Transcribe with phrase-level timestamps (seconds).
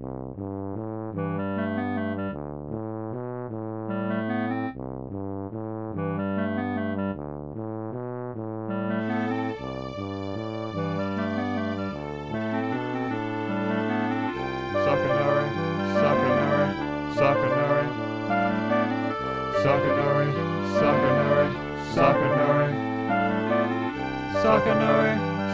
[0.00, 0.32] Soccernory,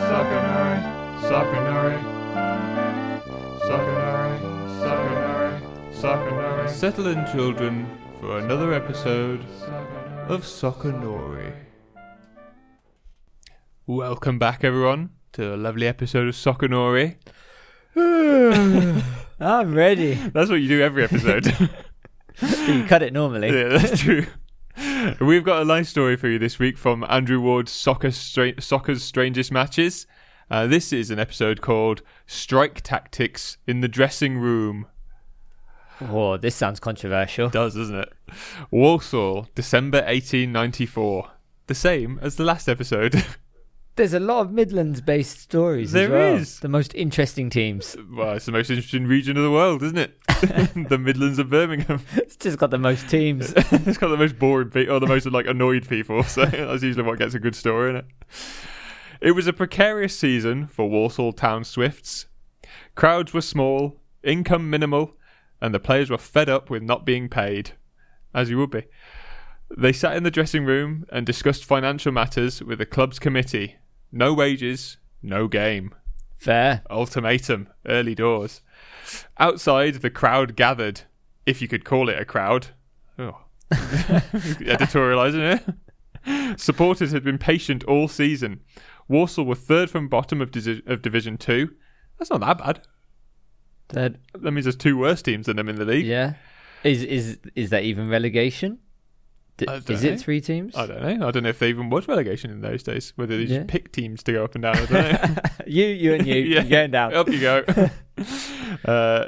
[0.08, 0.78] Soccernory,
[1.28, 2.15] Soccernory.
[6.00, 6.70] Suckanary.
[6.70, 7.86] Settle in, children,
[8.20, 9.44] for another episode
[10.28, 11.52] of Soccernory.
[13.86, 17.16] Welcome back, everyone, to a lovely episode of Soccernory.
[17.96, 19.02] I'm
[19.40, 20.14] ah, ready.
[20.34, 21.46] That's what you do every episode.
[22.66, 23.48] you cut it normally.
[23.48, 24.26] Yeah, that's true.
[25.20, 29.02] We've got a nice story for you this week from Andrew Ward's Soccer Stra- Soccer's
[29.02, 30.06] Strangest Matches.
[30.48, 34.86] Uh, this is an episode called Strike Tactics in the Dressing Room.
[36.00, 37.48] Oh, this sounds controversial.
[37.48, 38.12] Does, doesn't it?
[38.70, 41.30] Walsall, December 1894.
[41.66, 43.24] The same as the last episode.
[43.96, 45.90] There's a lot of Midlands-based stories.
[45.90, 46.36] There well.
[46.36, 46.60] is.
[46.60, 47.96] the most interesting teams.
[48.12, 50.18] well, it's the most interesting region of the world, isn't it?
[50.88, 52.02] the Midlands of Birmingham.
[52.14, 53.52] It's just got the most teams.
[53.56, 56.22] it's got the most boring people, or the most like annoyed people.
[56.22, 58.04] So that's usually what gets a good story in it.
[59.20, 62.26] It was a precarious season for Walsall Town Swifts.
[62.94, 65.16] Crowds were small, income minimal,
[65.60, 67.72] and the players were fed up with not being paid,
[68.34, 68.84] as you would be.
[69.74, 73.76] They sat in the dressing room and discussed financial matters with the club's committee.
[74.12, 75.94] No wages, no game.
[76.36, 76.82] Fair.
[76.90, 78.60] Ultimatum, early doors.
[79.38, 81.02] Outside, the crowd gathered,
[81.46, 82.68] if you could call it a crowd.
[83.18, 83.40] Oh.
[83.72, 85.74] Editorialising it.
[86.56, 88.60] Supporters had been patient all season.
[89.08, 90.50] Walsall were third from bottom of,
[90.86, 91.70] of Division 2.
[92.18, 92.80] That's not that bad.
[93.88, 96.06] That That means there's two worse teams than them in the league.
[96.06, 96.34] yeah.
[96.84, 98.78] Is is is that even relegation?
[99.56, 100.10] D- is know.
[100.10, 100.76] it three teams?
[100.76, 101.26] I don't know.
[101.28, 103.12] I don't know if they even was relegation in those days.
[103.16, 103.64] Whether they just Yeah.
[103.66, 104.76] pick teams to go up and down.
[104.76, 105.34] I don't know.
[105.66, 106.34] you, you, and you.
[106.34, 106.60] Yeah.
[106.60, 107.14] You're going down.
[107.14, 107.64] Up you go.
[108.84, 109.26] uh,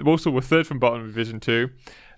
[0.00, 1.68] Walsall were third from bottom of Division 2,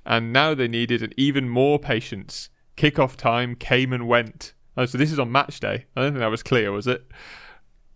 [0.07, 2.49] and now they needed an even more patience.
[2.77, 4.55] Kick-off time came and went.
[4.77, 5.87] Oh, so this is on match day.
[5.97, 7.05] I don't think that was clear, was it?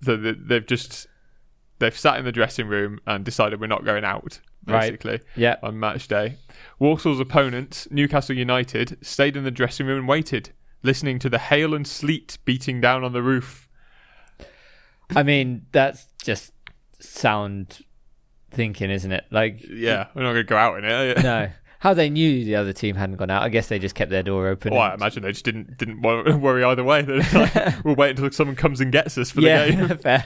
[0.03, 1.07] So they- they've just
[1.79, 4.41] they've sat in the dressing room and decided we're not going out.
[4.67, 4.81] Right.
[4.91, 5.57] Basically, Yeah.
[5.63, 6.37] on match day,
[6.81, 10.51] Walsall's opponents, Newcastle United, stayed in the dressing room and waited,
[10.83, 13.69] listening to the hail and sleet beating down on the roof.
[15.15, 16.53] I mean, that's just
[16.99, 17.81] sound
[18.51, 19.25] thinking, isn't it?
[19.31, 21.23] Like, Yeah, we're not going to go out in it.
[21.23, 21.51] no.
[21.87, 23.45] How they knew the other team hadn't gone out?
[23.45, 24.73] I guess they just kept their door open.
[24.73, 27.03] Well, I imagine they just didn't didn't worry either way.
[27.03, 27.55] They're like,
[27.85, 29.99] we'll wait until someone comes and gets us for the yeah, game.
[29.99, 30.25] fair.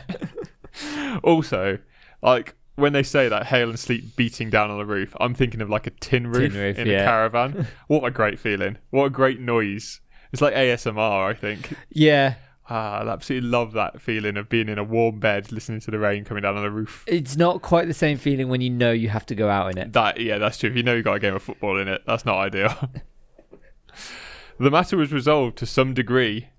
[1.23, 1.77] Also,
[2.23, 5.61] like when they say that hail and sleet beating down on the roof, I'm thinking
[5.61, 7.67] of like a tin roof, roof, in a caravan.
[7.89, 8.79] what a great feeling!
[8.89, 10.01] What a great noise!
[10.33, 11.75] It's like ASMR, I think.
[11.91, 12.37] Yeah,
[12.73, 15.99] Ah, I absolutely love that feeling of being in a warm bed, listening to the
[15.99, 17.05] rain coming down on the roof.
[17.09, 19.79] it's not quite the same feeling when you know you have to go out in
[19.79, 19.93] it.
[19.93, 20.71] That yeah, that's true.
[20.71, 22.73] If you know you got a game of football in it, that's not ideal.
[24.59, 26.51] the matter was resolved to some degree,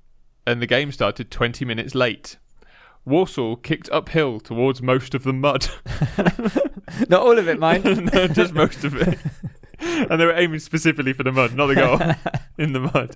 [0.46, 2.36] and the game started 20 minutes late.
[3.06, 5.68] Walsall kicked uphill towards most of the mud,
[7.10, 7.84] Not all of it, mind.
[8.14, 9.18] No, just most of it.
[9.80, 12.00] And they were aiming specifically for the mud, not the goal
[12.58, 13.16] in the mud.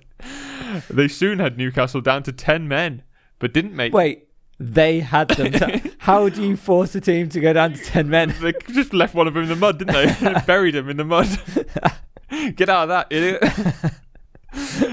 [0.88, 3.02] They soon had Newcastle down to 10 men,
[3.38, 3.92] but didn't make.
[3.92, 4.26] Wait,
[4.58, 5.52] they had them.
[5.52, 8.34] So how do you force a team to go down to ten men?
[8.40, 10.40] They just left one of them in the mud, didn't they?
[10.46, 11.28] Buried him in the mud.
[12.56, 13.42] Get out of that, idiot.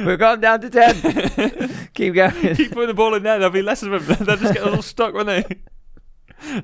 [0.05, 1.89] We've gone down to ten.
[1.93, 2.55] Keep going.
[2.55, 3.39] keep putting the ball in there.
[3.39, 4.25] There'll be less of them.
[4.25, 5.45] They'll just get a little stuck, won't they?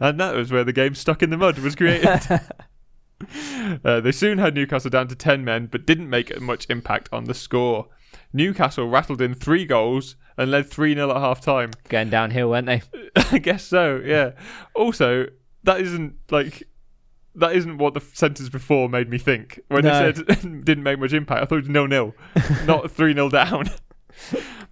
[0.01, 2.21] And that was where the game stuck in the mud was created.
[3.85, 7.25] uh, they soon had Newcastle down to 10 men, but didn't make much impact on
[7.25, 7.87] the score.
[8.33, 11.71] Newcastle rattled in three goals and led 3 0 at half time.
[11.89, 12.81] Going downhill, weren't they?
[13.31, 14.31] I guess so, yeah.
[14.75, 15.27] Also,
[15.63, 16.63] that isn't like.
[17.35, 19.59] That isn't what the sentence before made me think.
[19.69, 20.11] When No.
[20.11, 20.25] they said
[20.65, 22.15] didn't make much impact, I thought it was nil nil,
[22.65, 23.69] not 3 0 down.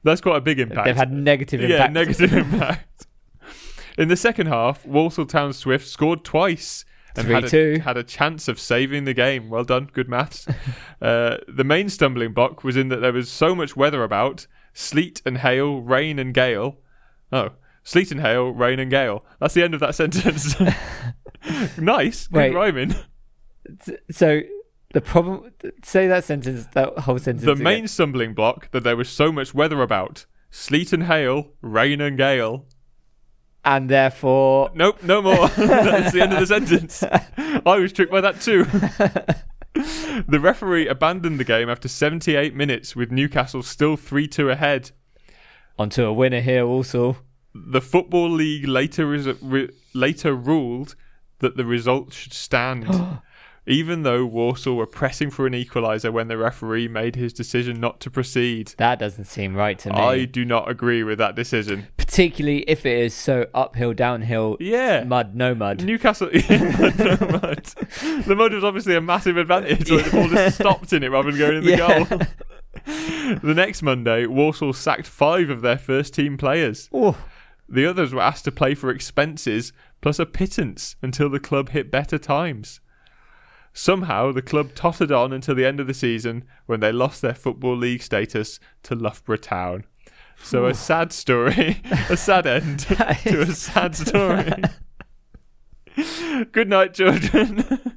[0.04, 0.86] That's quite a big impact.
[0.86, 1.80] They've had negative impact.
[1.80, 3.06] Yeah, negative impact.
[3.98, 6.84] In the second half, Walsall Town Swift scored twice
[7.18, 9.50] and had a, had a chance of saving the game.
[9.50, 10.48] Well done, good maths.
[11.02, 15.22] uh, the main stumbling block was in that there was so much weather about sleet
[15.26, 16.78] and hail, rain and gale.
[17.32, 17.52] Oh,
[17.84, 19.26] sleet and hail, rain and gale.
[19.40, 20.56] That's the end of that sentence.
[21.78, 22.54] nice, good Wait.
[22.54, 22.96] rhyming.
[24.12, 24.42] So
[24.94, 25.52] the problem.
[25.84, 26.68] Say that sentence.
[26.74, 27.46] That whole sentence.
[27.46, 27.64] The again.
[27.64, 32.18] main stumbling block that there was so much weather about sleet and hail, rain and
[32.18, 32.66] gale.
[33.66, 35.48] And therefore Nope, no more.
[35.58, 37.04] That's the end of the sentence.
[37.04, 38.64] I was tricked by that too.
[40.28, 44.92] the referee abandoned the game after 78 minutes with Newcastle still 3 2 ahead.
[45.78, 47.18] onto a winner here also.
[47.54, 50.96] The Football League later, res- re- later ruled
[51.40, 52.86] that the result should stand,
[53.68, 58.00] even though Walsall were pressing for an equaliser when the referee made his decision not
[58.00, 58.74] to proceed.
[58.78, 59.96] That doesn't seem right to me.
[60.00, 61.88] I do not agree with that decision.
[61.98, 65.04] Particularly if it is so uphill, downhill, Yeah.
[65.04, 65.84] mud, no mud.
[65.84, 67.66] Newcastle, no mud.
[68.26, 69.92] The mud was obviously a massive advantage.
[69.92, 72.04] Like the ball just stopped in it rather than going in the Yeah.
[72.06, 72.20] goal.
[73.44, 76.90] the next Monday, Walsall sacked five of their first team players.
[76.94, 77.18] Oh,
[77.68, 81.92] The others were asked to play for expenses plus a pittance until the club hit
[81.92, 82.80] better times.
[83.78, 87.36] Somehow, the club tottered on until the end of the season when they lost their
[87.36, 89.86] Football League status to Loughborough Town.
[90.42, 91.80] So, a sad story,
[92.10, 94.64] a sad end to a sad story.
[96.52, 97.94] Good night, children.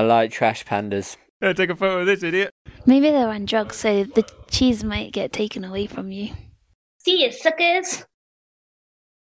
[0.00, 1.18] I like trash pandas.
[1.42, 2.54] Yeah, Take a photo of this idiot.
[2.86, 6.32] Maybe they're on drugs, so the cheese might get taken away from you.
[6.96, 8.06] See you, suckers.